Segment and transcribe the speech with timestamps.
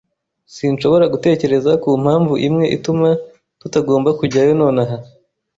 [0.55, 3.09] Sinshobora gutekereza kumpamvu imwe ituma
[3.59, 4.95] tutagomba kujyayo nonaha.